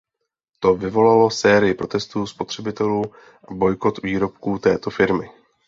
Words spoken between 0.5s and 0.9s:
To